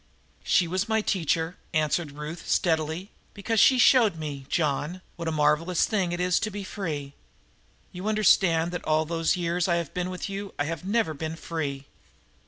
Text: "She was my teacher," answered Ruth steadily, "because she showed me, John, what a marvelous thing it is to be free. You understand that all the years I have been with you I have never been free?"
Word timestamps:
"She 0.43 0.67
was 0.67 0.89
my 0.89 1.01
teacher," 1.01 1.57
answered 1.75 2.13
Ruth 2.13 2.49
steadily, 2.49 3.11
"because 3.35 3.59
she 3.59 3.77
showed 3.77 4.15
me, 4.15 4.47
John, 4.49 5.01
what 5.15 5.27
a 5.27 5.31
marvelous 5.31 5.85
thing 5.85 6.11
it 6.11 6.19
is 6.19 6.39
to 6.39 6.49
be 6.49 6.63
free. 6.63 7.13
You 7.91 8.07
understand 8.07 8.71
that 8.71 8.83
all 8.83 9.05
the 9.05 9.31
years 9.35 9.67
I 9.67 9.75
have 9.75 9.93
been 9.93 10.09
with 10.09 10.27
you 10.27 10.55
I 10.57 10.63
have 10.63 10.83
never 10.83 11.13
been 11.13 11.35
free?" 11.35 11.85